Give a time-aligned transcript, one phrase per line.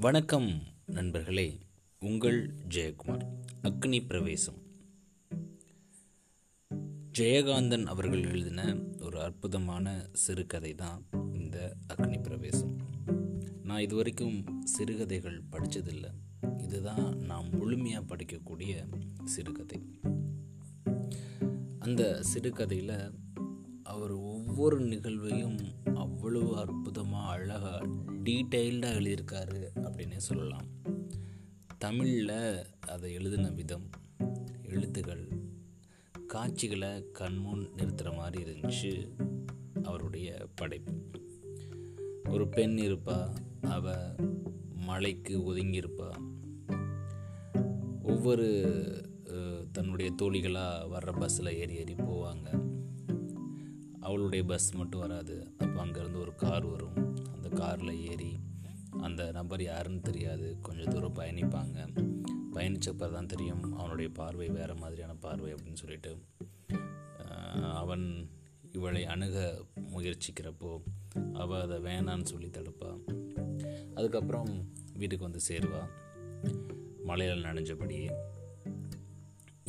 [0.00, 1.58] வணக்கம் நண்பர்களே
[1.98, 3.26] உங்கள் ஜெயக்குமார்
[3.62, 4.54] அக்னி பிரவேசம்.
[7.18, 12.76] ஜெயகாந்தன் அவர்கள் எழுதின ஒரு அற்புதமான சிறுகதை தான் இந்த அக்னி பிரவேசம்.
[13.62, 16.10] நான் இது வரைக்கும் சிறுகதைகள் படித்ததில்லை
[16.58, 18.86] இதுதான் நான் முழுமையாக படிக்கக்கூடிய
[19.24, 19.82] சிறுகதை.
[21.78, 23.10] அந்த சிறுகதையில்
[23.82, 25.58] அவர் ஒவ்வொரு நிகழ்வையும்
[26.18, 27.86] அவ்வளவு அற்புதமாக அழகாக
[28.24, 30.64] டீட்டெயில்டாக எழுதியிருக்காரு அப்படின்னே சொல்லலாம்.
[31.78, 32.40] தமிழில்
[32.86, 33.84] அதை எழுதின விதம்
[34.68, 35.22] எழுத்துகள்
[36.26, 38.92] காட்சிகளை கண்முன் நிறுத்துகிற மாதிரி இருந்துச்சு
[39.82, 40.94] அவருடைய படைப்பு.
[42.28, 43.18] ஒரு பெண் இருப்பா
[43.76, 43.94] அவ
[44.88, 46.10] மலைக்கு ஒதுங்கியிருப்பா.
[48.02, 48.48] ஒவ்வொரு
[49.72, 52.48] தன்னுடைய தோழிகளாக வர்ற பஸ்ஸில் ஏறி ஏறி போவாங்க.
[54.00, 55.38] அவளுடைய பஸ் மட்டும் வராது.
[55.84, 56.96] அங்கேருந்து ஒரு கார் வரும்.
[57.34, 58.32] அந்த காரில் ஏறி
[59.06, 60.46] அந்த நபர் யாருன்னு தெரியாது.
[60.66, 61.78] கொஞ்சம் தூரம் பயணிப்பாங்க.
[62.54, 66.12] பயணித்தப்போ தான் தெரியும் அவனுடைய பார்வை வேறு மாதிரியான பார்வை அப்படின்னு சொல்லிட்டு.
[67.82, 68.06] அவன்
[68.76, 69.36] இவளை அணுக
[69.94, 70.70] முயற்சிக்கிறப்போ
[71.42, 73.00] அவள் அதை வேணான்னு சொல்லி தடுப்பாள்
[73.94, 74.50] அதுக்கப்புறம்
[75.00, 75.82] வீட்டுக்கு வந்து சேருவா.
[77.08, 78.08] மலையில் நனைஞ்சபடியே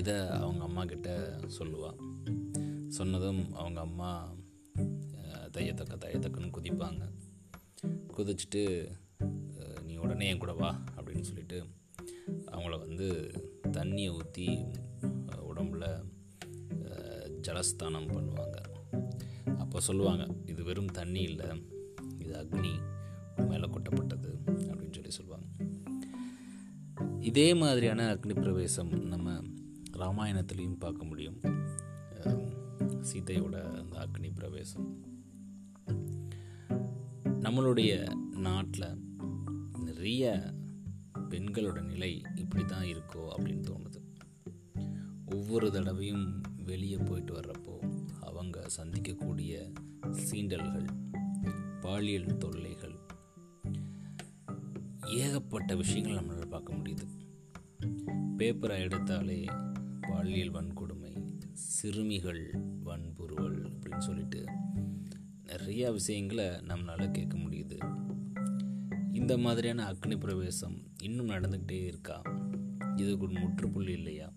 [0.00, 1.10] இதை அவங்க அம்மா கிட்ட
[1.58, 2.00] சொல்லுவாள்
[2.98, 4.10] சொன்னதும் அவங்க அம்மா
[5.56, 7.04] தையத்தக்க தையத்தக்கன்னு குதிப்பாங்க.
[8.16, 8.62] குதிச்சுட்டு
[9.86, 11.58] நீ உடனே என் கூட வா அப்படின்னு சொல்லிட்டு
[12.52, 13.08] அவங்கள வந்து
[13.78, 14.48] தண்ணியை ஊற்றி
[15.50, 15.84] உடம்புல
[17.46, 18.56] ஜலஸ்தானம் பண்ணுவாங்க.
[19.62, 21.48] அப்போ சொல்லுவாங்க இது வெறும் தண்ணி இல்லை
[22.22, 22.72] இது அக்னி
[23.50, 24.30] மேலே கொட்டப்பட்டது
[24.70, 25.46] அப்படின்னு சொல்லி சொல்லுவாங்க.
[27.30, 29.36] இதே மாதிரியான அக்னி பிரவேசம் நம்ம
[30.02, 31.38] ராமாயணத்துலேயும் பார்க்க முடியும்.
[33.10, 34.88] சீதையோட அந்த அக்னி பிரவேசம்.
[37.46, 39.02] நம்மளுடைய நாட்டில்
[39.84, 40.52] நிறைய
[41.30, 44.00] பெண்களோட நிலை இப்படி தான் இருக்கோ அப்படின்னு தோணுது.
[45.26, 49.72] ஒவ்வொரு தடவையும் வெளியே போயிட்டு வர்றப்போ அவங்க சந்திக்கக்கூடிய
[50.02, 50.86] சீண்டல்கள்
[51.80, 52.98] பாலியல் தொல்லைகள்
[55.06, 57.06] ஏகப்பட்ட விஷயங்கள் நம்மளால் பார்க்க முடியுது.
[58.38, 62.50] பேப்பரை எடுத்தாலே பாலியல் வன்கொடுமை சிறுமிகள்
[62.84, 64.46] வன்புருவல் அப்படின்னு சொல்லிட்டு
[65.66, 67.78] நிறைய விஷயங்களை நம்மளால் கேட்க முடியுது.
[69.12, 72.22] இந்த மாதிரியான அக்னி பிரவேசம் இன்னும் நடந்துக்கிட்டே இருக்கா?
[72.96, 74.32] இதுக்கு ஒரு முற்றுப்புள்ளி இல்லையா?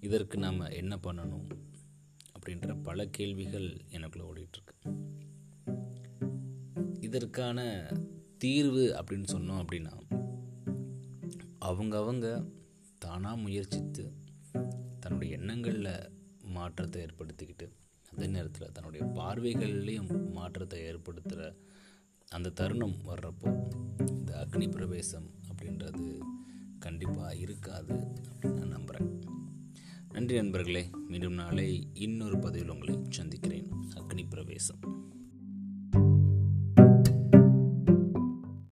[0.00, 1.46] இதற்கு நாம் என்ன பண்ணணும்?
[2.32, 5.06] அப்படின்ற பல கேள்விகள் எனக்குள்ள ஓடிட்டுருக்கு.
[7.00, 7.88] இதற்கான
[8.38, 10.00] தீர்வு அப்படின்னு சொன்னோம் அப்படின்னா
[11.60, 12.50] அவங்கவங்க
[12.98, 14.12] தானாக முயற்சித்து
[15.00, 16.10] தன்னுடைய எண்ணங்களில்
[16.42, 17.70] மாற்றத்தை ஏற்படுத்திக்கிட்டு
[18.12, 21.54] அதே நேரத்தில் தன்னுடைய பார்வைகள்லேயும் மாற்றத்தை ஏற்படுத்துகிற
[22.28, 23.68] அந்த தருணம் வர்றப்போ
[24.06, 26.18] இந்த அக்னி பிரவேசம் அப்படின்றது
[26.78, 29.20] கண்டிப்பாக இருக்காது அப்படின்னு நான் நம்புகிறேன்
[30.12, 33.68] நன்றி நண்பர்களே மீண்டும் நாளை இன்னொரு பதிவில் உங்களை சந்திக்கிறேன்.
[33.94, 35.07] அக்னி பிரவேசம்.